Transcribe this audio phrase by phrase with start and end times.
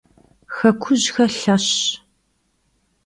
[0.55, 1.75] Xekujıhe lheşş.